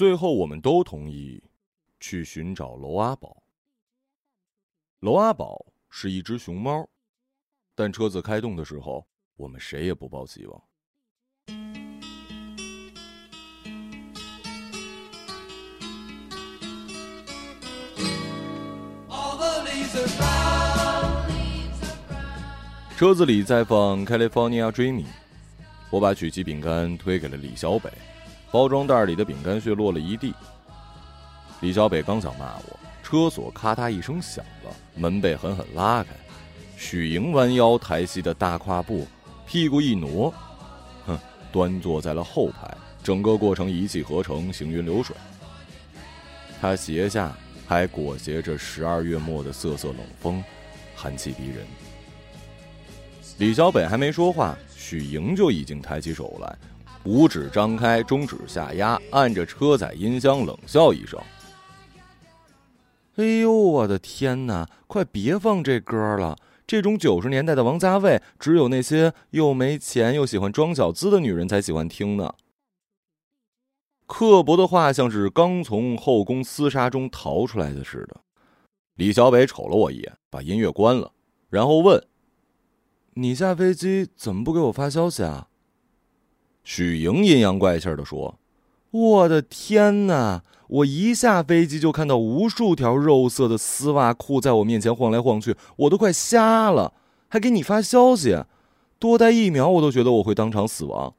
[0.00, 1.42] 最后，我们都同意
[2.00, 3.42] 去寻找娄阿宝。
[5.00, 6.88] 娄阿宝是一只熊猫，
[7.74, 10.62] 但车子开动的时候，我们谁也不抱希望。
[22.96, 25.04] 车子里在放《California Dreaming》，
[25.90, 27.92] 我把曲奇饼干推给了李小北，
[28.50, 30.34] 包装袋里的饼干屑落了一地。
[31.60, 36.10] 李小北刚想骂我，车锁咔嗒一声响了，门被狠狠拉开，
[36.76, 39.06] 许莹弯腰抬膝的大跨步，
[39.46, 40.32] 屁股一挪，
[41.06, 41.18] 哼，
[41.52, 45.14] 端坐在了后排，整个过程一气呵成，行云流水。
[46.60, 50.42] 他鞋下还裹挟着十二月末的瑟瑟冷风，
[50.96, 51.66] 寒气逼人。
[53.38, 56.58] 李小北还没说话，许莹就已经抬起手来，
[57.04, 61.18] 五指张开，中指下压，按着车载音箱冷笑一声
[63.16, 64.68] ：“哎呦，我的天哪！
[64.86, 66.36] 快别放这歌了！
[66.66, 72.34] 这种九十年代的王家卫，只有那些又没钱又喜欢装小资的女人才喜欢听呢。”
[74.06, 78.20] 刻薄的话像是刚从后宫厮杀中逃出来的似的。
[78.96, 81.12] 李小北瞅了我一眼，把音乐关了，
[81.48, 82.04] 然后问。
[83.14, 85.48] 你下飞机怎么不给我发消息啊？
[86.72, 88.38] 许莹阴阳怪气的说
[88.92, 90.44] ：“我的天哪！
[90.68, 96.92] 我一下飞机就看到无数条肉色的丝袜裤在我面前晃来晃去，我都快瞎了，
[97.26, 98.44] 还给你发消息，
[99.00, 101.12] 多待一秒我都觉得我会当场死亡。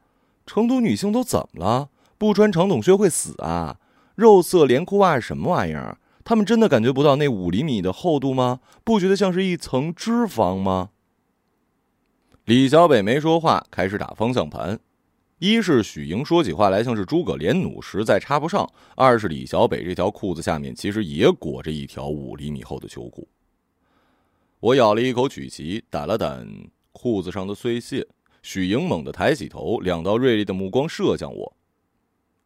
[0.46, 1.90] 成都女性都怎么了？
[2.18, 3.76] 不穿长筒靴会死啊？
[4.16, 5.98] 肉色连裤袜是什么玩意儿？
[6.24, 8.62] 他们真的感觉不到那五厘米的厚度吗？
[8.86, 10.92] 不觉得像是一层脂肪吗？”
[12.46, 14.80] 李小北没说话，开始打方向盘。
[15.42, 18.64] 一是许莹说起话来像是诸葛连弩，实在插不上；
[18.96, 23.28] 二是李小北这条裤子下面其实也裹着一条五厘米厚的秋裤。
[24.60, 28.08] 我咬了一口曲奇，掸了掸裤子上的碎屑。
[28.44, 31.58] 许莹猛地抬起头，两道锐利的目光射向我。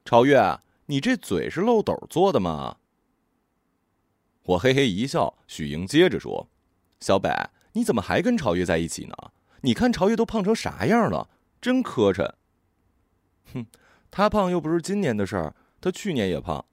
[0.05, 2.77] 超越，你这嘴是漏斗做的吗？
[4.43, 5.37] 我嘿嘿一笑。
[5.47, 6.47] 许莹接着说
[7.01, 7.29] ：“小北，
[7.73, 9.13] 你怎么还跟超越在一起呢？”
[9.59, 11.27] 你看朝月都胖成啥样了，
[11.59, 12.35] 真磕碜。
[13.55, 13.65] 哼，
[14.11, 16.63] 他胖又不是今年的事儿，他去年也胖。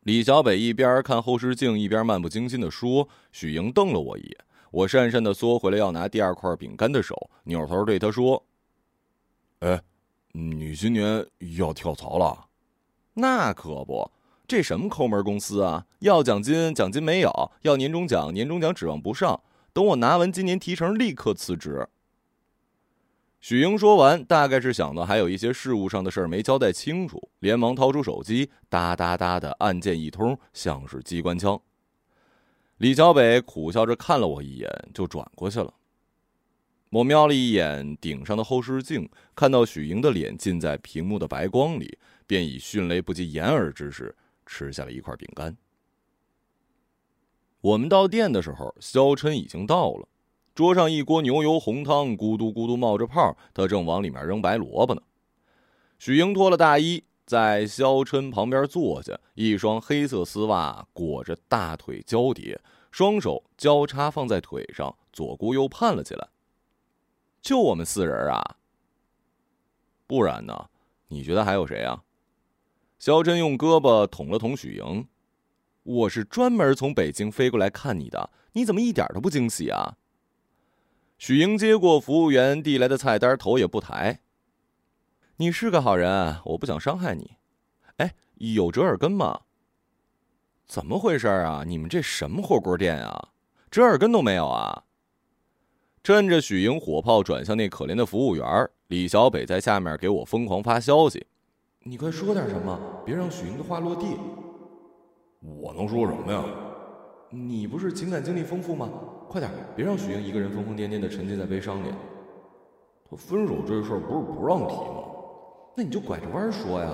[0.00, 3.08] 李小北一边看后视镜，一边漫不经心的说。
[3.32, 4.36] 许莹瞪了我一眼，
[4.70, 8.44] 我讪讪的缩回了要拿第二块饼干的手，扭头对他说
[9.60, 9.80] ：“哎，
[10.32, 12.46] 你今年要跳槽了？
[13.14, 14.10] 那可不，
[14.46, 15.86] 这什么抠门公司啊？
[16.00, 19.40] 要奖金奖金没有，要年终奖年终奖指望不上。”
[19.72, 21.88] 等我拿完今年提成，立刻辞职。
[23.44, 31.60] 许英说完，大概是想到还有一些事务上的事儿没交代清楚，连忙掏出手机，哒哒哒的按键一通，像是机关枪。
[32.78, 35.74] 李小北苦笑着看了我一眼，就转过去了。
[36.88, 44.16] 我瞄了一眼顶上的后视镜，看到许莹的脸浸在屏幕的白光里，便以迅雷不及掩耳之势
[44.46, 45.54] 吃下了一块饼干。
[47.60, 50.08] 我们到店的时候，肖琛已经到了，
[50.54, 55.02] 桌上一锅牛油红汤咕嘟咕嘟冒着泡，他正往里面扔白萝卜呢。
[55.98, 62.60] 许英脱了大衣，在肖琛旁边坐下，一双黑色丝袜裹着大腿交叠，
[62.92, 66.28] 双手交叉放在腿上，左顾右盼了起来。
[67.42, 68.56] 就我们四人啊？
[70.06, 70.70] 不然呢？
[71.08, 72.04] 你觉得还有谁啊？
[73.00, 75.08] 肖琛用胳膊捅了捅许莹。
[75.82, 79.96] 我是专门从北京飞过来看你的，你怎么一点都不惊喜啊？
[81.26, 84.20] 许莹接过服务员递来的菜单，头也不抬。
[85.36, 87.38] 你是个好人，我不想伤害你。
[87.96, 89.40] 哎，有折耳根吗？
[90.66, 91.64] 怎么回事啊？
[91.66, 93.30] 你们这什么火锅店啊？
[93.70, 94.84] 折耳根都没有啊？
[96.02, 101.26] 趁着许莹火炮转向那可怜的服务员，李小北在下面给我疯狂发消息
[101.84, 104.18] ：“你快说点什么，别让许莹的话落地。”
[105.40, 106.44] 我能说什么呀？
[107.30, 108.90] 你不是情感经历丰富吗？
[109.34, 111.92] 快点，别让许英一个人疯疯癫癫的沉浸在悲伤里。
[113.10, 115.02] 他分手这事儿不是不让提吗？
[115.76, 116.88] 那你就拐着弯说呀。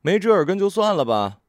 [0.00, 1.40] 没折耳根就算了吧。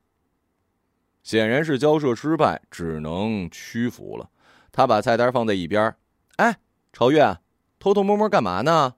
[1.21, 4.31] 显然是交涉失败，只能屈服了。
[4.71, 5.95] 他把菜单放在一边。
[6.38, 6.57] 哎，
[6.92, 7.38] 朝月，
[7.77, 8.95] 偷偷摸摸干嘛呢？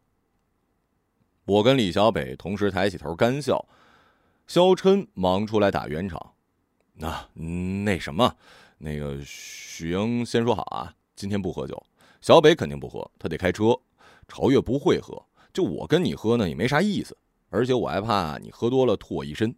[1.44, 3.68] 我跟李小北同时抬起头干笑。
[4.48, 6.32] 肖琛忙出来打圆场。
[6.94, 7.28] 那
[7.84, 8.38] 那什么，
[8.84, 11.82] 那个许英先说好啊，今天不喝酒。
[12.20, 13.78] 小北肯定不喝，他得开车。
[14.28, 15.24] 朝月不会喝，
[15.54, 17.16] 就我跟你喝呢，也没啥意思。
[17.50, 19.54] 而且我还怕你喝多了吐我一身。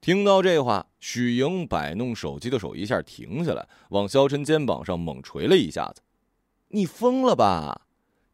[0.00, 6.02] 听到这话，许莹摆弄手机的手一下停下来，往肖琛肩膀上猛捶了一下子
[6.68, 7.82] ：“你疯了吧？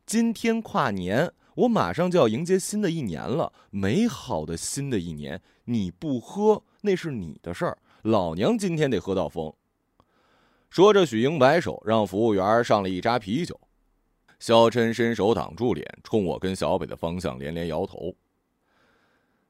[0.04, 9.52] 今天跨年，我马上就要迎接新的一年了，美好的新的一年，你不喝那是你的事儿，老娘今天得喝到疯。”
[10.70, 13.58] 说着，许莹摆手让服务员上了一扎啤酒。
[14.38, 18.14] 肖琛伸手挡住脸，冲我跟小北的方向连连摇头。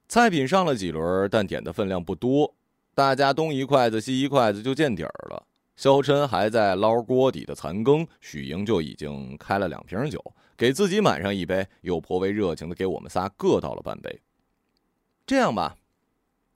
[0.06, 2.54] 菜品上了几轮，但点的分量不多，
[2.94, 5.46] 大家东一筷子西一筷子就见底儿了。
[5.76, 10.22] 肖琛还在捞锅底的残羹，许莹就已经开了两瓶酒，
[10.54, 14.20] 给自己满上一杯，又颇为热情的给我们仨各倒了半杯。
[15.24, 15.76] 这样吧，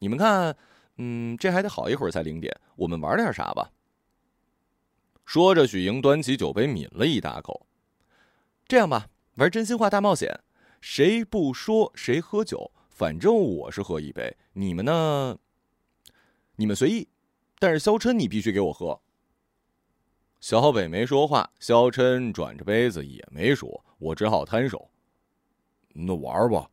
[0.01, 0.55] 你们看，
[0.97, 3.71] 嗯，这还得好一会儿才零点，我们玩点啥吧？
[5.25, 7.67] 说着，许莹端起酒杯抿了一大口。
[8.67, 10.41] 这样吧，玩真心话大冒险，
[10.81, 12.71] 谁不说谁喝酒。
[12.89, 15.39] 反正我是喝一杯，你们呢？
[16.55, 17.09] 你们随意，
[17.59, 18.99] 但是肖琛你必须给我喝。
[20.41, 24.91] 小北没说话，肖琛转着杯子也没说，我只好摊手。
[25.93, 26.71] 那玩吧，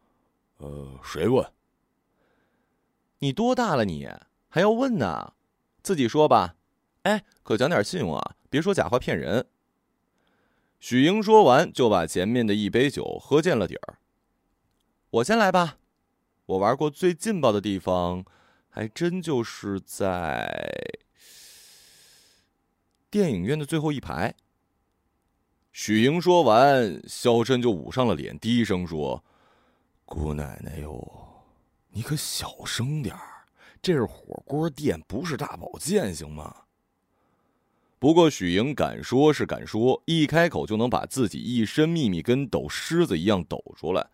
[0.57, 1.45] 呃，谁问？
[3.23, 3.85] 你多大了？
[3.85, 4.09] 你
[4.49, 5.31] 还要问呢？
[5.81, 6.55] 自己说吧。
[7.03, 9.47] 哎，可讲点信用啊，别说假话骗人。
[10.81, 13.99] 许英说完，就把前面的一杯酒喝见了底儿。
[15.09, 15.77] 我先来吧。
[16.47, 18.25] 我玩过最劲爆的地方，
[18.69, 20.53] 还真就是在
[23.09, 24.35] 电影院的最后一排。
[25.71, 29.23] 许莹说完，肖申就捂上了脸，低声说
[30.03, 31.32] ：“姑奶奶哟，
[31.93, 33.45] 你可小声点儿，
[33.81, 36.55] 这是火锅店，不是大保健，行吗？”
[37.99, 44.05] 不过许莹敢说是敢说，一开口就能把自己一身秘密跟抖狮子一样抖出来，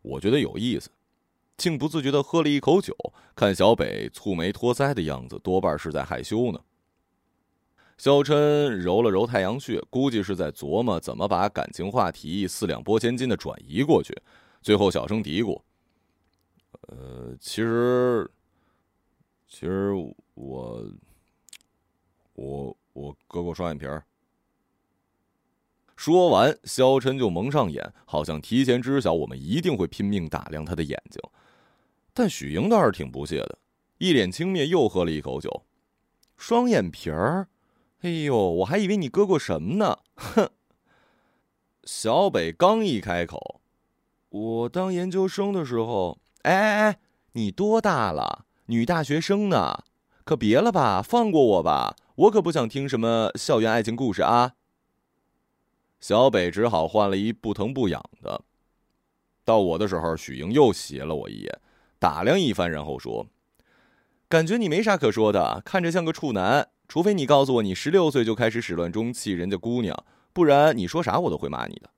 [0.00, 0.88] 我觉得有意思。
[1.58, 2.96] 竟不自觉的喝了一口酒，
[3.34, 6.60] 看小北蹙眉托腮的样子，多半是在害羞呢。
[7.98, 14.16] 肖琛揉了揉太阳穴，估计是在琢磨怎么把感情话题四两拨千斤的转移过去。
[14.62, 15.60] 最后小声嘀咕
[16.88, 18.30] ：“呃，其实，
[19.46, 19.92] 其实
[20.34, 20.90] 我，
[22.34, 24.04] 我我割过双眼皮儿。”
[25.96, 31.20] 说完，肖琛就蒙上眼，好像提前知晓我们一定会拼命打量他的眼睛。
[32.14, 33.58] 但许莹倒是挺不屑的，
[33.98, 35.64] 一脸轻蔑，又喝了一口酒。
[36.36, 37.48] 双眼皮儿，
[38.02, 39.98] 哎呦，我还以为你割过什么呢！
[40.14, 40.50] 哼。
[41.82, 43.60] 小北刚一开口，
[44.28, 46.98] 我当研究生的时候，哎哎哎，
[47.32, 48.44] 你多大了？
[48.66, 49.84] 女大学生呢？
[50.24, 54.52] 可别了吧，放过我吧，我可不想听什么校园爱情故事啊。
[56.00, 58.42] 小北只好换了一不疼不痒的。
[59.44, 61.60] 到我的时候，许莹又斜了我一眼。
[61.98, 63.26] 打量一番，然后说
[64.28, 66.68] ：“感觉你没啥可说的，看着像个处男。
[66.86, 71.90] 除非你告诉我你十六岁就开始始乱终弃人家姑娘，不然你说啥我都会骂你的。”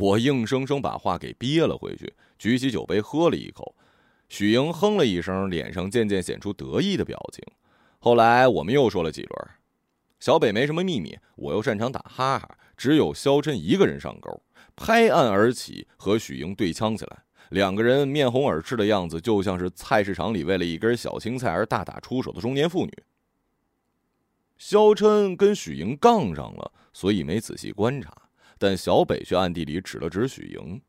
[0.00, 3.76] 我硬生生把话给憋了回去，举起酒杯喝了一口。
[4.30, 7.44] 许莹哼了一声，脸上渐渐显出得意的表情。
[7.98, 9.48] 后来我们又说了几轮，
[10.18, 14.42] 小北没什么秘密，我又擅长打哈哈，只有肖琛一个人上钩，
[14.74, 17.24] 拍案而起，和许莹对呛起来。
[17.50, 22.92] 两个人面红耳赤的样子，就像是菜市场里为了一根小青菜而大打出手的中年妇女。
[24.56, 28.14] 肖琛跟许莹杠上了，所以没仔细观察，
[28.60, 30.82] 但小北却暗地里指了指许莹。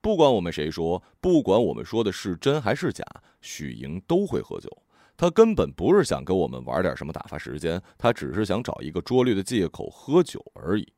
[0.00, 3.04] 不管我们谁说，不管我们说的是真还是假，
[3.42, 4.82] 许莹都会喝酒。
[5.18, 10.90] 他根本不是想跟我们玩点什么打发时间，他只是想找一个拙劣的借口喝酒而已。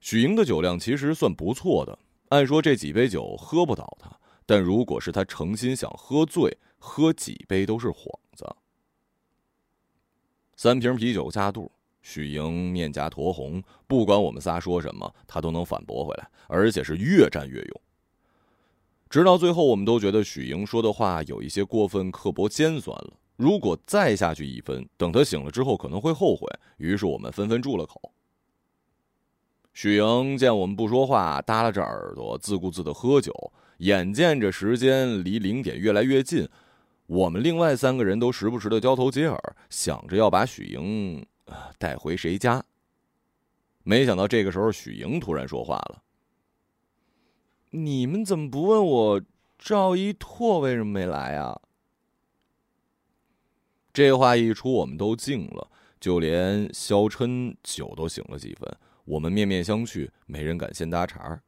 [0.00, 1.96] 许莹的酒量其实算不错的。
[2.30, 4.10] 按说这几杯酒喝不倒他，
[4.44, 8.44] 但如果是他诚心想喝醉，喝几杯都是幌子。
[10.56, 11.70] 三瓶啤酒下肚，
[12.08, 17.80] 许莹面颊酡红，不管我们仨说什么，他都能反驳回来，而且是越战越勇。
[19.10, 23.14] 直到最后，我们都觉得许莹说的话有一些过分刻薄尖酸了。
[23.34, 26.46] 如果再下去一分，等他醒了之后可能会后悔。
[26.76, 28.12] 于是我们纷纷住了口。
[29.74, 33.52] 许莹见我们不说话，耷拉着耳朵，自顾自的喝酒。
[33.78, 36.48] 眼见着时间离零点越来越近，
[37.08, 41.26] 我们另外三个人都时不时的交头接耳，想着要把许莹
[41.78, 42.64] 带回谁家。
[43.82, 46.02] 没想到这个时候，许莹突然说话了
[47.70, 49.22] ：“你们怎么不问我
[49.58, 51.60] 赵一拓为什么没来啊？”
[53.92, 58.76] 这话一出，我们都静了，就连肖琛酒都醒了几分。
[59.04, 61.42] 我们面面相觑，没人敢先搭茬儿。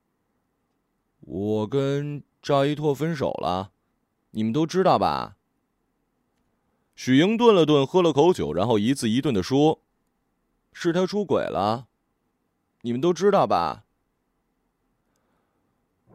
[1.20, 3.72] 我跟赵一拓分手了，
[4.30, 5.36] 你们都知道吧？
[6.94, 9.82] 许莹顿了顿，喝了口酒，然后一字一顿的说
[10.80, 11.88] ：“是他出轨了，
[12.82, 13.84] 你们都知道吧？”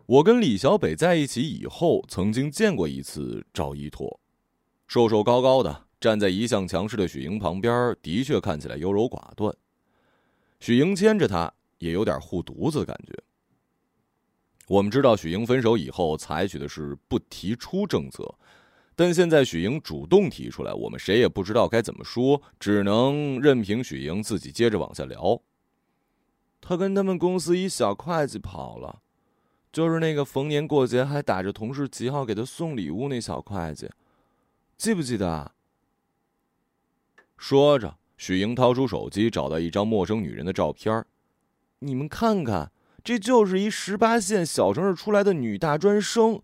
[0.07, 4.21] 我跟李小北在一起以后，曾经见过一次赵一拓，
[4.87, 9.53] 瘦瘦高高的，站在一向强势的许莹旁边，的确看起来优柔寡断。
[10.61, 13.21] 许莹牵着他，也有点护犊子的感觉。
[14.67, 18.33] 我们知道许莹分手以后采取的是不提出政策，
[18.95, 25.41] 但现在许莹主动提出来，我们谁也不知道该怎么说，只能任凭许莹自己接着往下聊。
[26.61, 28.99] 他跟他们公司一小会计跑了。
[29.71, 33.89] 就是那个逢年过节还打着同事旗号给他送礼物那小会计，
[34.77, 35.51] 记不记得？
[37.39, 41.03] 说着，许莹掏出手机，找到一张陌生女人的照片
[41.79, 42.71] 你们看看，
[43.03, 46.39] 这就是一十八线小城市出来的女大专生，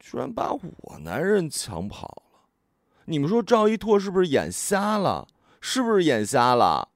[0.00, 2.40] 居然把我男人抢跑了！
[3.04, 5.28] 你们说赵一拓是不是眼瞎了？
[5.60, 6.88] 是不是眼瞎了？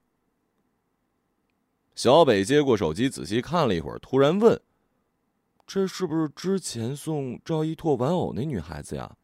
[1.94, 4.60] 小北接过手机，仔细看了一会儿，突然问。
[5.66, 9.16] 这是不是之前送赵一拓玩偶那女孩子呀？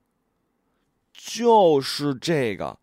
[1.13, 2.79] 就是这个，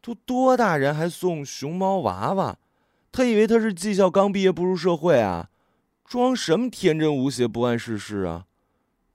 [0.00, 2.56] 都多大人还送熊猫娃娃？
[3.12, 5.50] 他以为他是技校刚毕业步入社会啊？
[6.04, 8.46] 装什么天真无邪、不谙世事啊？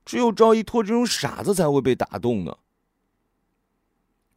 [0.05, 2.57] 只有赵一拓这种傻子才会被打动呢。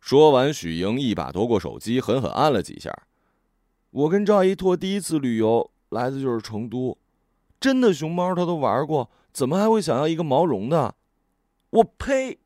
[0.00, 2.92] 说完，许莹一把夺过手机，狠狠按了几下。
[3.90, 6.99] 我跟赵一拓第一次旅游来的就是成都，
[7.59, 9.11] 真的熊猫他都玩过。
[9.33, 10.94] 怎么还会想要一个毛绒的？
[11.71, 12.38] 我呸！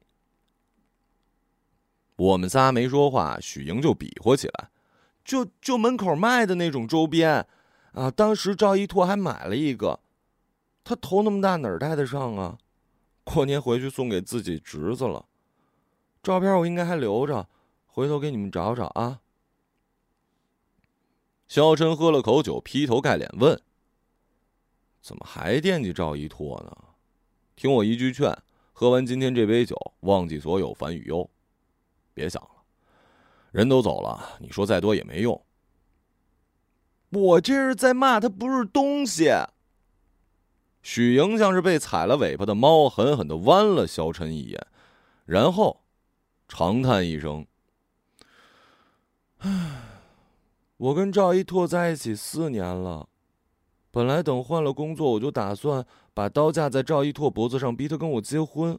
[2.17, 4.71] 我们仨没说话，许莹就比划起来，
[5.25, 7.47] 就就门口卖的那种周边，
[7.93, 10.01] 啊，当时赵一拓还买了一个，
[10.83, 12.57] 他头那么大哪儿戴得上啊？
[13.33, 15.27] 过年回去送给自己侄子了，
[16.23, 17.47] 照片我应该还留着，
[17.87, 19.21] 回头给你们找找啊。
[21.47, 23.61] 肖琛喝了口酒，劈头盖脸问。
[25.03, 26.77] 怎么还惦记赵一拓呢？
[27.55, 28.37] 听我一句劝，
[28.73, 31.29] 喝完今天这杯酒，忘记所有烦与忧，
[32.15, 32.51] 别想了。
[33.51, 35.45] 人都走了，你说再多也没用。
[37.11, 39.31] 我这是在骂他不是东西。
[40.83, 44.67] 许莹像是被踩了尾巴的猫，狠狠的剜了萧晨一眼，
[45.27, 45.83] 然后
[46.49, 47.47] 长叹一声
[49.39, 49.83] ：“唉，
[50.77, 53.09] 我跟赵一拓在一起四年了。”
[53.91, 58.79] 本来等换了工作，我就打算把刀架在赵一拓脖子上，逼他跟我结婚。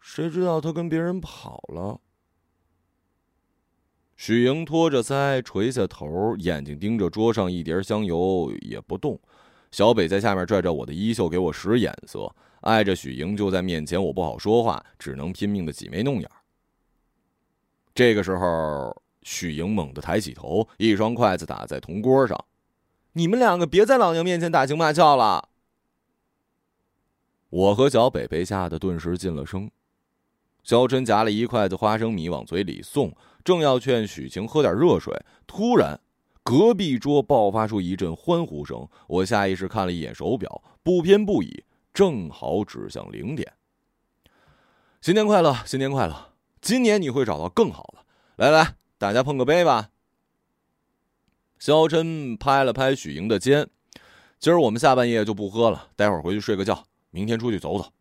[0.00, 2.00] 谁知道他跟别人跑了。
[4.16, 9.20] 许莹托着腮，垂下头，眼睛盯着桌上一碟香油，也不动。
[9.70, 12.34] 小北在下面拽着我的衣袖，给我使眼色。
[12.62, 16.28] 碍着许莹就在面前，我不好说话，只能拼命的挤眉弄眼。
[17.94, 22.44] 这个时候，许莹猛地抬起头，一双筷子打在铜锅上。
[23.12, 25.48] 你们两个别在老娘面前打情骂俏了。
[27.50, 29.70] 我和小北被吓得顿时噤了声。
[30.62, 35.14] 肖琛夹了一筷子花生米往嘴里送，正要劝许晴喝点热水，
[35.46, 35.98] 突然，
[36.48, 38.88] 隔壁桌爆发出一阵欢呼声。
[39.06, 41.62] 我下意识看了一眼手表，不偏不倚，
[41.92, 43.52] 正好指向零点。
[45.02, 46.32] 新年快乐，新年快乐！
[46.62, 48.02] 今年你会找到更好的。
[48.36, 49.90] 来来，大家碰个杯吧。
[51.58, 53.68] 肖琛拍了拍许莹的肩
[54.40, 57.92] ：“今儿我们下半夜就不喝了，待会儿回去睡个觉，明天出去走走。”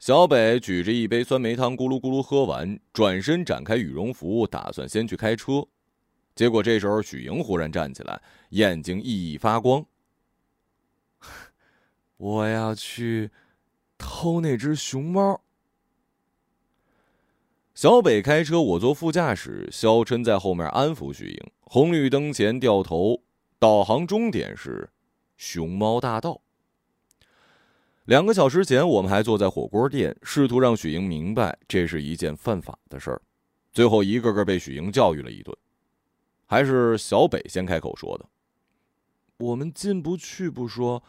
[0.00, 5.66] 小北举着一杯酸梅汤，咕噜咕噜喝完，转身展开羽绒服，打算先去开车。
[6.38, 9.84] 结果这时候许莹忽然站起来，眼睛熠熠发光
[12.16, 13.32] ：“我要去
[13.98, 15.42] 偷那只熊猫。”
[17.74, 21.50] 小北开车，我坐副驾驶，肖琛在后面安抚许莹。
[21.62, 23.20] 红绿灯前掉头，
[23.58, 24.88] 导航终点是
[25.36, 26.40] 熊猫大道。
[28.04, 33.20] 两个小时前，我们还坐在火锅店，试图让许莹明白这是一件犯法的事儿，
[33.72, 35.52] 最后一个个被许莹教育了一顿。
[36.48, 38.26] 还是小北先开口说的
[39.38, 41.02] ：“我们进不去不说，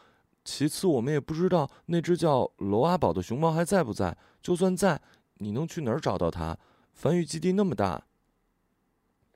[0.43, 4.15] 其次我们也不知道那只叫罗阿宝的熊猫还在不在。
[4.41, 5.01] 就算在，
[5.35, 6.57] 你能去哪儿找到它？
[6.93, 8.03] 繁育基地那么大。”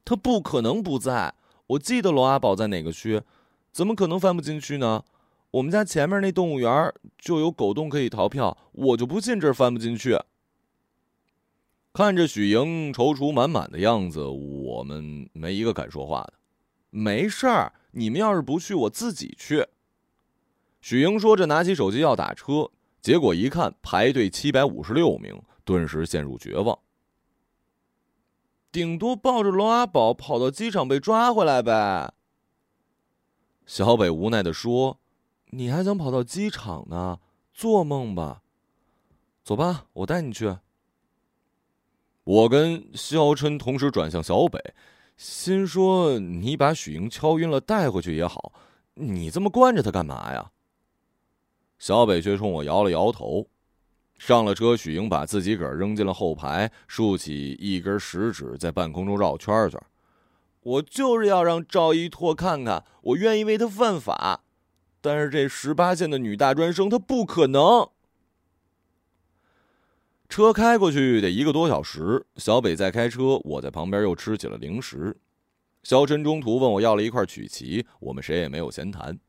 [0.05, 1.33] 他不可能不在，
[1.67, 3.21] 我记得罗阿宝在哪个区，
[3.71, 5.05] 怎么可能翻不进去呢？
[5.51, 10.19] 我们家前面那动物园就有狗洞可以逃票，我就不信这儿翻不进去。
[11.93, 16.33] 看着许莹踌躇满满的样子，我们没一个敢说话的。
[16.89, 19.67] 没事儿，你们要是不去，我自己去。
[20.81, 26.79] 许莹说着，拿起手机要打车，结果一看排队七百五十六名，顿时陷入绝望。
[28.71, 32.11] 顶多抱着龙阿宝跑到机场被抓回来呗。
[33.67, 34.99] 小北无奈的说
[35.53, 37.19] ：“你还想跑到机场呢？
[37.53, 38.41] 做梦吧！
[39.43, 40.57] 走吧，我带你去。”
[42.23, 44.59] 我跟肖琛同时转向小北。
[45.15, 48.51] 心说：“你把许莹敲晕了带回去也好，
[48.95, 50.51] 你这么惯着她干嘛呀？”
[51.77, 53.47] 小北却冲我摇了摇头。
[54.17, 59.79] 上了车，许莹把自己个儿扔进了后排，竖起一根食指在半空中绕圈圈。
[60.61, 64.41] 我就是要让赵一拓看看，我愿意为他犯法，
[65.01, 67.89] 但是这十八线的女大专生，她不可能。
[70.33, 75.15] 车开过去得一个多小时，小北在开车，我在旁边又吃起了零食。
[75.83, 79.19] 肖晨中途问我要了一块曲奇，我们谁也没有闲谈。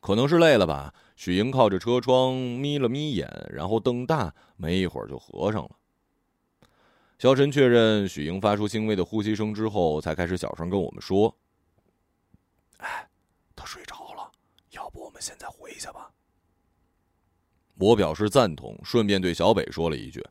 [0.00, 5.70] 可能是累了吧，许莹靠着车窗眯了眯眼，然后瞪大，没一会儿就合上了。
[7.20, 11.32] 肖晨确认许莹发出轻微的呼吸声之后，才开始小声跟我们说
[12.78, 13.08] ：“哎，
[13.54, 14.32] 他睡着了，
[14.72, 16.10] 要不我们现在回去吧。”
[17.76, 20.24] 我表示赞同，顺便对小北说了一句：“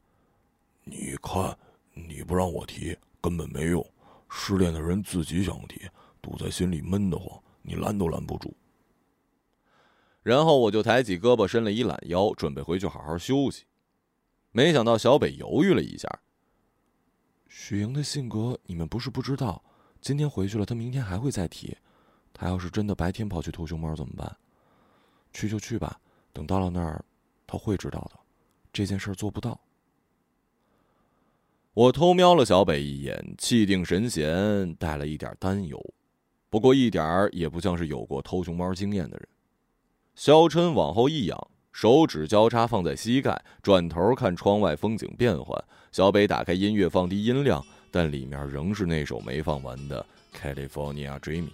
[0.86, 1.58] 你看，
[1.94, 3.86] 你不让我提，根本没用。
[4.30, 5.82] 失恋的人自己想提，
[6.22, 8.56] 堵在心里闷得慌，你拦都拦不住。”
[10.24, 13.66] 然后我就抬起胳膊，伸了一懒腰，准备回去好好休息。
[14.54, 16.08] 没想到小北犹豫了一下
[17.50, 19.62] ：“许莹的性格你们不是不知道，
[20.00, 21.76] 今天回去了，她明天还会再提。
[22.32, 24.38] 她要是真的白天跑去偷熊猫怎么办？
[25.34, 26.00] 去就去吧，
[26.32, 27.04] 等到了那儿。”
[27.46, 28.20] 他会知道的，
[28.72, 29.60] 这件事做不到。
[31.74, 35.84] 我偷瞄了小北一眼，气定神闲，带了一点担忧，
[36.50, 39.28] 不过一点儿也不像是有过偷熊猫经验的人。
[40.16, 45.64] 肖琛往后一仰，手指交叉放在膝盖，转头看窗外风景变幻。
[45.92, 50.06] 小北打开音乐，放低音量，但里面仍是那首没放完的
[50.40, 51.48] 《California Dreaming》。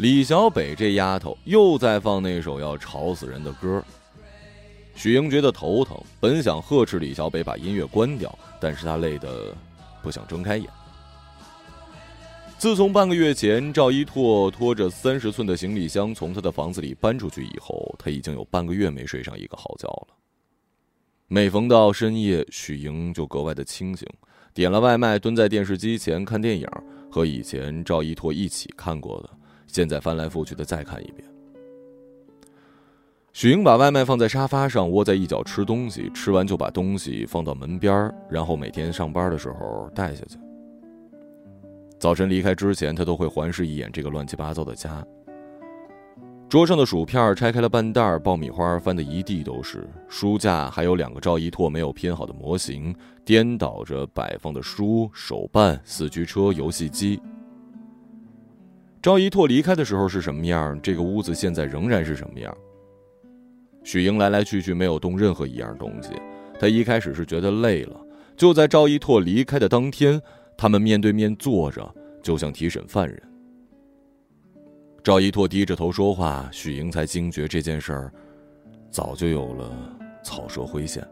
[0.00, 3.84] 李小北这丫头又在放那首要吵死人的歌。
[4.94, 9.54] 许莹觉得头疼，本想呵斥李小北把音乐关掉，但是她累得
[10.02, 10.66] 不想睁开眼。
[12.56, 20.16] 自从半个月前赵一拓拖着三十寸的行李箱从他的房子里搬出去以后，他已经有半个月没睡上一个好觉了。
[21.28, 24.08] 每逢到深夜，许莹就格外的清醒，
[24.54, 26.66] 点了外卖，蹲在电视机前看电影，
[27.10, 29.30] 和以前赵一拓一起看过的。
[29.72, 31.24] 现在翻来覆去的再看一遍。
[33.32, 40.36] 许英把外卖放在沙发上，窝在一角吃东西，吃完就把东西放到门边然后每天上班的时候带下去。
[41.98, 45.06] 早晨离开之前，他都会环视一眼这个乱七八糟的家。
[46.48, 52.92] 桌上的薯片拆开了半袋，爆米花翻得一地都是，书架还有两个赵一拓没有拼好的模型，
[53.24, 57.20] 颠倒着摆放的书、手办、四驱车、游戏机。
[59.02, 60.78] 赵一拓离开的时候是什么样？
[60.82, 62.54] 这个屋子现在仍然是什么样？
[63.82, 66.10] 许莹来来去去没有动任何一样东西。
[66.58, 67.98] 她一开始是觉得累了。
[68.36, 70.20] 就在赵一拓离开的当天，
[70.56, 73.22] 他们面对面坐着，就像提审犯人。
[75.02, 78.12] 赵一拓低着头说话，许莹才惊觉这件事儿
[78.90, 79.72] 早就有了
[80.22, 81.02] 草蛇灰线。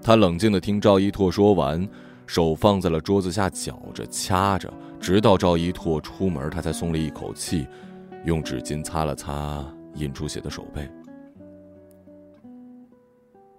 [0.00, 1.86] 他冷静的听赵一拓说完，
[2.26, 4.72] 手放在了桌子下绞着掐着。
[4.98, 7.66] 直到赵一拓出门，他才松了一口气，
[8.24, 10.88] 用纸巾擦了擦印出血的手背。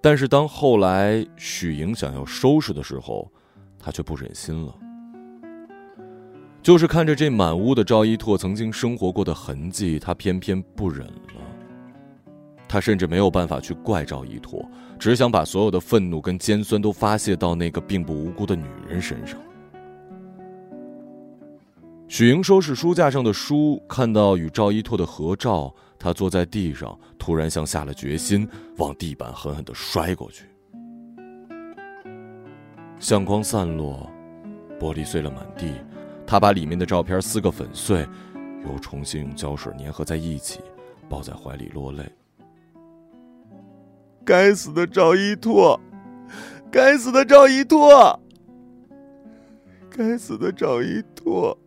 [0.02, 3.32] 但是当后来许莹想要收拾的时候，
[3.80, 4.76] 他却不忍心了。
[6.62, 11.47] 就是看着这满屋的赵一拓曾经生活过的痕迹，他偏偏不忍了。
[12.68, 14.68] 他甚至没有办法去怪赵一拓，
[15.00, 19.40] 只想把所有的愤怒跟尖酸都发泄到那个并不无辜的女人身上。
[22.10, 30.46] 许莹收拾书架上的书，看到与赵一拓的合照，她坐在地上，突然像下了决心，往地板狠狠的摔过去。
[32.98, 34.10] 相框散落，
[34.80, 35.74] 玻璃碎了满地，
[36.26, 38.08] 她把里面的照片撕个粉碎，
[38.66, 40.62] 又重新用胶水粘合在一起，
[41.10, 42.04] 抱在怀里落泪。
[44.28, 45.80] 该死的赵一拓
[46.70, 48.20] 该死的赵一拓
[49.90, 51.58] 该死的赵一拓。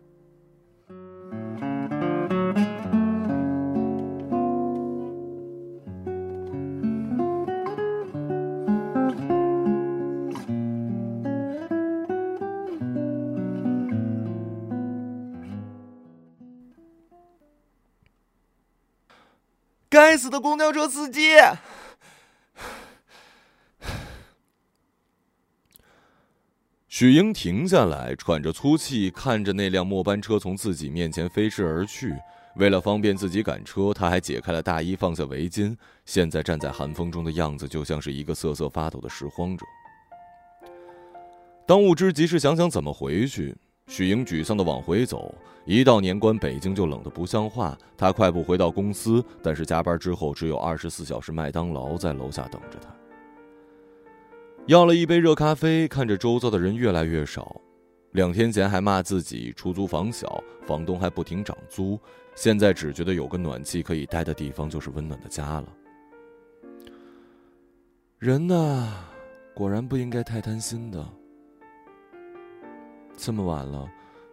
[19.88, 21.30] 该死的公交车司机！
[27.00, 32.14] 许英停下来，喘着粗气，看着那辆末班车从自己面前飞驰而去。
[32.56, 35.74] 为了方便自己赶车，他还解开了大衣，放下围巾。
[36.04, 39.64] 现在站在寒风中的样子，就像是一个瑟瑟发抖的拾荒者。
[41.66, 43.56] 当务之急是想想怎么回去。
[43.86, 45.34] 许英沮丧的往回走，
[45.64, 47.74] 一到年关，北京就冷得不像话。
[47.96, 52.94] 他快步回到公司，但是加班之后只有二十四小时麦当劳在楼下等着他。
[54.66, 57.60] 要了一杯热咖啡，看着周遭的人越来越少。
[58.12, 61.98] 两天前还骂自己出租房小，房东还不停涨租，
[62.34, 65.68] 现在只觉得有个暖气可以待的地方就是温暖的家了。
[68.18, 68.92] 人呐，
[69.54, 71.04] 果然不应该太贪心的。
[73.16, 73.88] 这么晚了，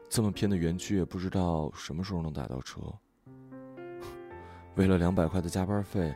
[0.10, 2.82] 这么偏的园区也不知道什么时候能打到车。
[4.76, 6.14] 为了两百块的加班费，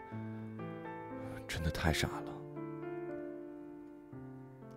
[1.48, 2.31] 真的太傻了。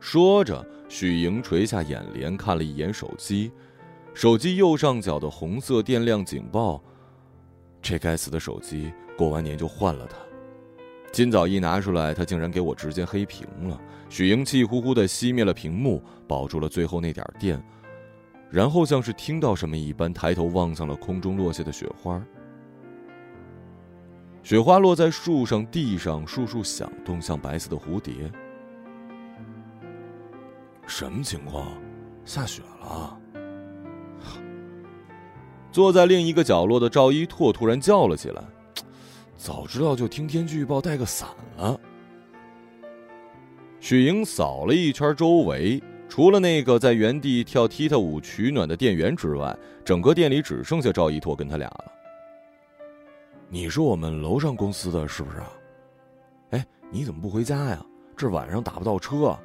[0.04, 3.50] 说着，许莹垂下眼帘，看了一眼手机，
[4.12, 6.78] 手机右上角的红色电量警报。
[7.80, 10.18] 这该死的手机，过完年就换了它。
[11.10, 13.80] 今早一拿出来，它竟然给我直接黑屏了。
[14.10, 17.64] 许莹气呼呼的熄灭了屏幕，保住了最后那点电，
[18.50, 22.22] 然后像是听到什么一般，抬头望向了空中落下的雪花。
[24.42, 28.30] 雪花落在树上、地上，簌簌响动，像白色的蝴蝶。
[30.86, 31.66] 什么情况？
[32.24, 33.20] 下雪了！
[35.70, 38.42] 坐在另一个角落的赵一拓突然叫了起来
[39.36, 41.78] ：“早知道就听天气预报带个伞了。”
[43.80, 51.84] 许莹扫了一圈周围，除了那个在原地跳踢踏舞取暖的店员之外，整个店里只剩下赵一拓跟他俩了。
[53.50, 55.42] 你是我们楼上公司的是不是？
[56.50, 57.84] 哎，你怎么不回家呀？
[58.16, 59.38] 这晚上打不到车。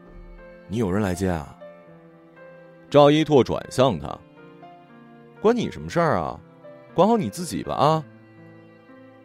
[0.71, 1.57] 你有人来接啊？
[2.91, 4.15] 赵一拓转向他，
[5.41, 6.39] 关你什么事儿啊？
[6.93, 8.05] 管好你自己吧啊！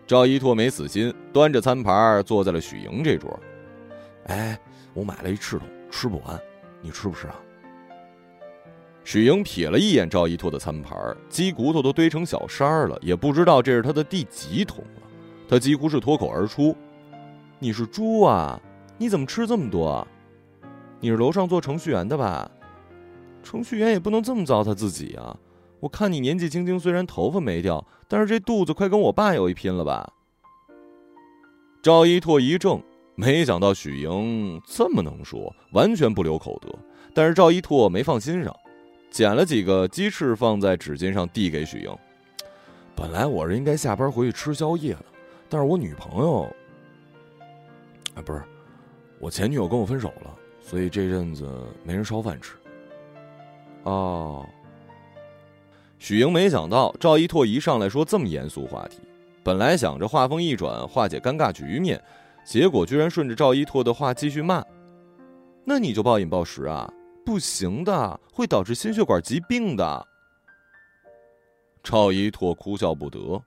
[0.06, 3.38] 赵一拓没死心，端着餐盘坐在了许莹这桌。
[4.26, 4.58] 哎，
[4.94, 6.40] 我买了一翅桶，吃不完，
[6.80, 7.34] 你吃不吃啊？
[9.02, 15.02] 许莹瞥了一眼赵一拓的餐盘，鸡骨头都堆成小山了，也不知道这是他的第几桶了。
[15.46, 16.74] 他几乎是脱口而出
[17.60, 18.58] ：“你是猪啊？
[18.96, 20.08] 你怎么吃这么多啊？”
[21.04, 22.50] 你是楼上做程序员的吧？
[23.42, 25.36] 程序员也不能这么糟蹋自己啊！
[25.78, 30.10] 我看你年纪轻轻，虽然头发没掉，但是这肚子快跟我爸有一拼了吧？
[31.82, 32.82] 赵一拓一怔，
[33.16, 36.74] 没想到许莹这么能说，完全不留口德。
[37.12, 38.56] 但是赵一拓没放心上，
[39.10, 41.94] 捡了几个鸡翅放在纸巾上递给许莹。
[42.96, 45.04] 本来我是应该下班回去吃宵夜的，
[45.50, 46.44] 但是我女朋友……
[48.14, 48.42] 啊，不是，
[49.18, 50.34] 我前女友跟我分手了。
[50.64, 51.46] 所以这阵子
[51.84, 52.54] 没人烧饭吃。
[53.82, 54.48] 哦，
[55.98, 58.98] 许莹没想到赵一拓一上来说这么严肃话题，
[59.44, 62.02] 本来想着话锋一转化解尴尬局面，
[62.46, 64.64] 结果居然顺着赵一拓的话继续骂
[65.66, 66.90] ：“那你就暴饮暴食啊？
[67.26, 70.08] 不行的，会导致心血管疾病的。”
[71.84, 73.42] 赵一拓哭笑不得。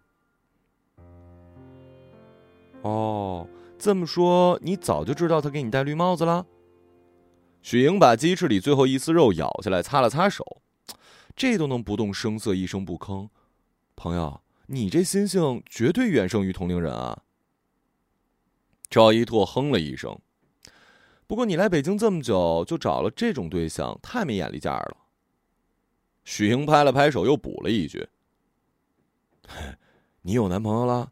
[2.84, 3.47] 哦，
[3.80, 6.45] 这么说你早就知道他给你戴绿帽子了？
[7.67, 10.62] 许莹把鸡翅里最后一丝肉咬下来，擦了擦手，
[11.36, 13.27] 这都能不动声色、一声不吭。
[13.93, 17.23] 朋友，你这心性绝对远胜于同龄人啊！
[18.89, 20.17] 赵一拓哼了一声。
[21.27, 24.95] 不过你来北京这么久，就找了这种对象，太没眼力见儿了。
[26.23, 28.08] 许莹拍了拍手，又补了一句
[30.23, 31.12] ：“你有男朋友了？”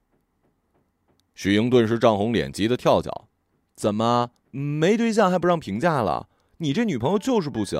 [1.35, 3.27] 许莹顿时涨红脸，急得跳脚
[3.75, 7.79] ：“怎么没对象还不让评价了？”你这女朋友就是不行，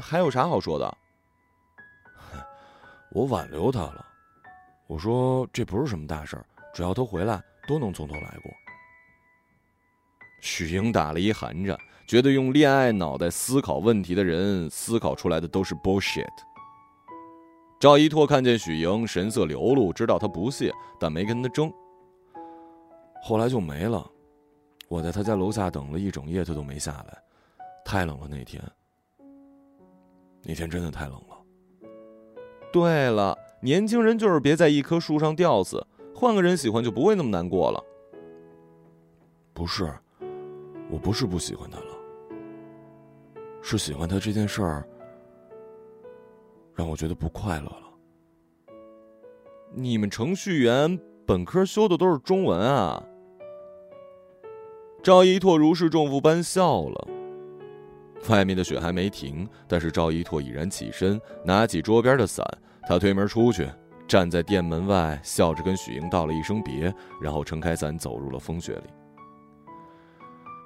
[0.00, 0.98] 还有啥好说的？
[3.12, 4.06] 我挽留她了，
[4.86, 8.52] 我说这不是什么大事儿，只要她回来，都能从头来过。
[10.40, 11.76] 许莹打了一寒颤，
[12.06, 16.28] 觉得用恋爱脑袋思考问题的人，思考出来的都是 bullshit。
[17.80, 21.72] 赵一拓看见许莹神色流露，知道她不屑，但没跟她争。
[23.22, 24.08] 后来就没了，
[24.88, 27.25] 我在他家楼下等了一整夜，他都没下来。
[27.86, 28.60] 太冷了那天，
[30.42, 31.38] 那天真的太冷了。
[32.72, 37.80] 对了，年轻人就是别在一棵树上吊死，换个人喜欢就不会那么难过了。
[39.54, 39.88] 不是，
[40.90, 41.86] 我不是不喜欢他了，
[43.62, 44.88] 是喜欢他这件事儿
[46.74, 47.84] 让我觉得不快乐了。
[49.72, 53.00] 你们程序员本科修的都是中文啊。
[55.04, 57.08] 赵一拓如释重负般笑了。
[58.28, 62.44] 外面的雪还没停，但是赵一拓已然起身，拿起桌边的伞。
[62.88, 63.68] 他推门出去，
[64.08, 68.90] 站在店门外，笑着跟许莹道了一声别，然后撑开伞走入了风雪里。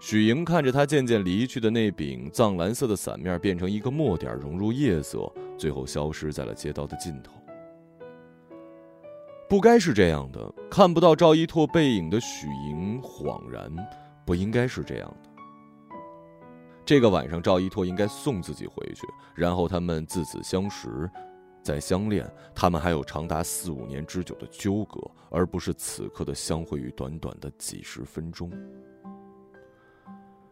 [0.01, 7.33] 许莹看着他渐渐离去的那柄藏蓝色的伞面变成一个墨点，融入夜色，最后消失在了街道的尽头。
[9.47, 13.71] 不该是这样的，看不到赵一拓背影的许莹恍然，
[14.25, 15.30] 不应该是这样的。
[16.91, 21.09] 这个晚上，赵一拓应该送自己回去，然后他们自此相识，
[21.63, 22.29] 再相恋。
[22.53, 25.01] 他们还有长达四五年之久的纠葛，
[25.31, 28.51] 而不是此刻的相会于短短的几十分钟。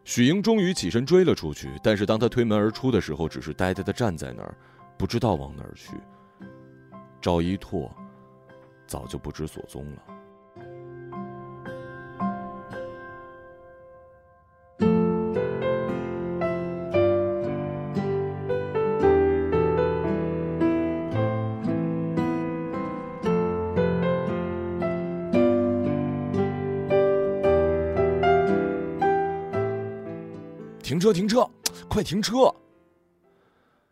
[0.05, 4.57] 许英终于起身追了出去，但是当他推门而出的时候，只是呆呆的站在那儿，
[4.96, 5.96] 不知道往哪儿去。
[7.20, 7.92] 赵一拓
[8.87, 10.18] 早就不知所踪了。
[31.09, 31.12] 车！
[31.12, 31.51] 停车！
[31.88, 32.55] 快停车！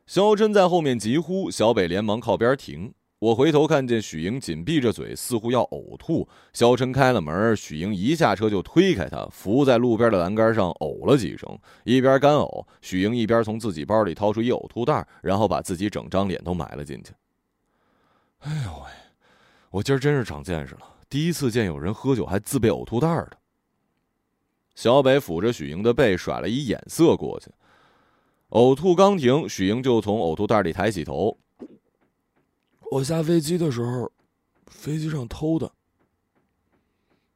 [0.07, 2.93] 肖真在后面急呼，小北连忙靠边停。
[3.19, 6.29] 我回头看见许英紧闭着嘴，似乎要呕吐。
[6.53, 17.13] 肖琛开了门，许英一下车就推开他，伏在路边的栏杆上呕了几声，一边干呕，许英一边从自己包里掏出一呕吐袋，然后把自己整张脸都埋了进去。
[18.41, 18.91] 哎呦喂！
[19.71, 23.39] 我今儿真是长见识了，第一次见有人喝酒还自备呕吐袋的。
[24.77, 27.51] 小北抚着许莹的背，甩了一眼色过去。
[28.51, 31.37] 呕吐刚停，许莹就从呕吐袋里抬起头。
[32.93, 34.13] 我下飞机的时候，
[34.67, 35.73] 飞机上偷的。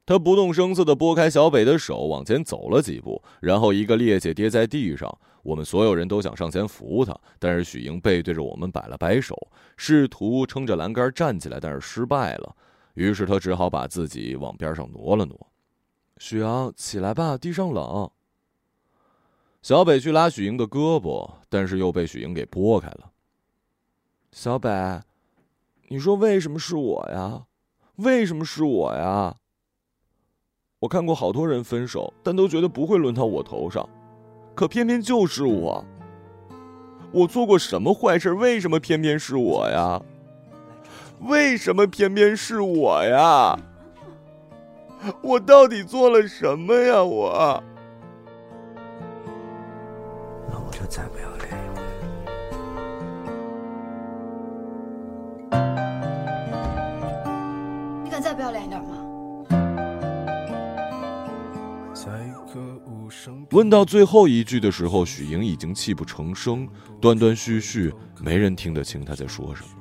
[0.05, 5.11] 他不动声色的拨开小北的手，往前走了几步，然后一个趔趄跌在地上。
[5.41, 9.35] 我们所有人都想上前扶他，但是许莹背对着我们摆了摆手，
[9.77, 12.55] 试图撑着栏杆站起来，但是失败了。
[12.93, 15.50] 于是他只好把自己往边上挪了挪。
[16.23, 18.11] 许阳，起来吧，地上冷。
[19.63, 23.11] 小北去拉许莹的胳膊，但是又被许莹给拨开了。
[24.31, 25.01] 小北，
[25.87, 27.45] 你说为什么是我呀？
[27.95, 29.35] 为什么是我呀？
[30.81, 33.89] 我看过好多人分手，但都觉得不会轮到我头上，
[34.53, 35.83] 可偏偏就是我。
[37.11, 38.33] 我做过什么坏事？
[38.33, 39.99] 为什么偏偏是我呀？
[41.21, 43.57] 为什么偏偏是我呀？
[45.21, 47.03] 我到底做了什么呀？
[47.03, 47.63] 我，
[50.49, 51.81] 那我就再不要脸一回。
[58.03, 58.97] 你敢再不要脸一点吗？
[63.51, 66.67] 问到最后一句的时候，许莹已经泣不成声，
[66.99, 69.80] 断断续续，没人听得清她在说什么。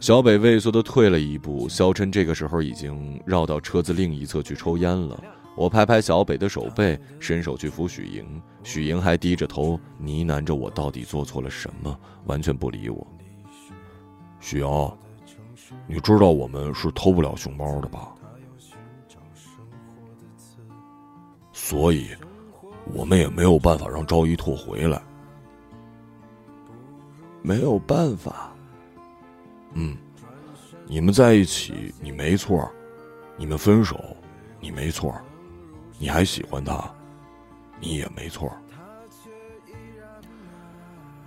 [0.00, 5.20] 小北畏缩的退了一步，肖琛这个时候已经绕到车子另一侧去抽烟了。
[5.56, 13.04] 我拍拍小北的手背，伸手去扶许莹，许莹还低着头呢喃着我到底做错了什么，完全不理我。
[14.38, 14.92] 许莹，
[15.88, 18.14] 你知道我们是偷不了熊猫的吧？
[21.52, 22.06] 所以，
[22.94, 25.02] 我们也没有办法让赵一拓回来。
[27.42, 28.54] 没有办法。
[29.80, 29.96] 嗯，
[30.88, 32.68] 你们在一起，你没错；
[33.36, 33.96] 你们分手，
[34.60, 35.14] 你没错；
[36.00, 36.92] 你还喜欢他，
[37.80, 38.52] 你也没错。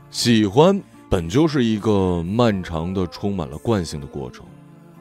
[0.09, 4.45] 喜欢本就是一个漫长的、充满了惯性的过程，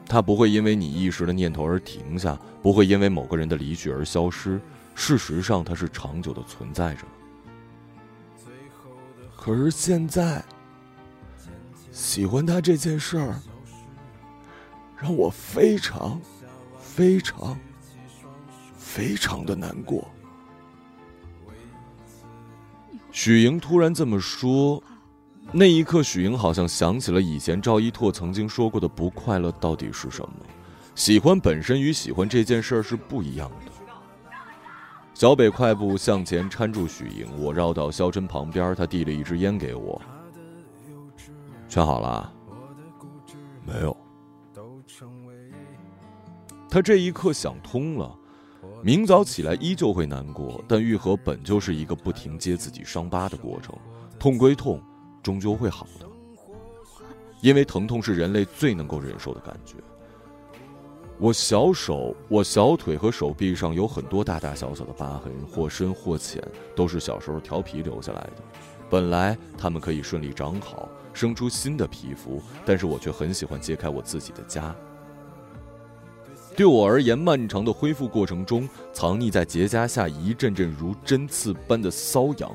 [0.05, 4.61] 它不会因为你一时的念头而停下，不会因为某个人的离去而消失。
[4.95, 7.05] 事实上，它是长久的存在着。
[9.35, 10.41] 可是现在。
[11.91, 13.35] 喜欢他这件事儿，
[14.97, 16.19] 让我非常、
[16.79, 17.57] 非常、
[18.77, 20.07] 非常的难过。
[23.11, 24.81] 许莹突然这么说，
[25.51, 30.35] 那一刻，许莹好像想起了以前赵一拓曾经说过的“不快乐到底是什么”。
[30.95, 33.71] 喜欢本身与喜欢这件事儿是不一样的。
[35.13, 40.01] 小北快步向前搀住许莹，我绕到肖琛旁边，他递了一支烟给我。
[41.71, 42.29] 劝好了，
[43.65, 43.95] 没有。
[46.69, 48.13] 他这一刻想通了，
[48.83, 53.73] 明早起来依旧会难过，但愈合本就是一个不停揭自己伤疤的过程，
[54.19, 54.83] 痛归痛，
[55.23, 56.05] 终究会好的。
[57.39, 59.75] 因为疼痛是人类最能够忍受的感觉。
[61.19, 68.43] 我小手、我小腿和手臂上有很多大大小小的疤痕，或深或浅，都是小时候调皮留下来的。
[68.89, 74.75] 本来它们可以顺利长好，生出新的皮肤，但是我却很喜欢揭开我自己的家。
[76.55, 82.51] 对我而言，漫长的恢复过程中，藏匿在结痂下一阵阵如针刺般的瘙痒，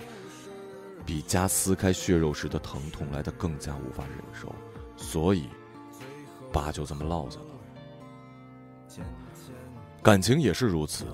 [1.04, 4.54] 比痂撕开血肉时的疼痛来得更加无法忍受，
[4.96, 5.48] 所以，
[6.52, 7.46] 疤就这么落下了。
[10.02, 11.06] 感情也是如此，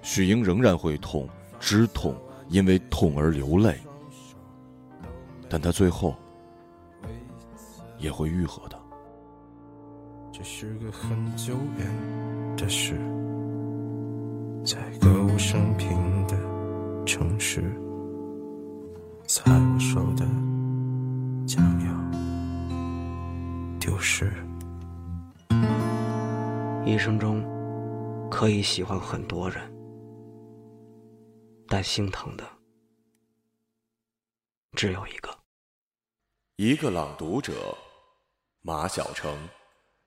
[0.00, 2.14] 许英仍然会痛，知痛，
[2.48, 3.76] 因为痛而流泪，
[5.48, 6.16] 但他最后
[7.98, 8.78] 也会愈合的。
[10.32, 12.94] 这是个很久远的事，
[14.64, 16.36] 在歌舞升平的
[17.04, 17.62] 城市，
[19.26, 20.24] 在我手的
[21.46, 21.92] 将要
[23.80, 24.32] 丢失。
[26.84, 27.42] 一生中
[28.30, 29.60] 可以喜欢很多人，
[31.66, 32.44] 但心疼的
[34.72, 35.30] 只有一个。
[36.56, 37.52] 一个朗读者，
[38.62, 39.57] 马晓成。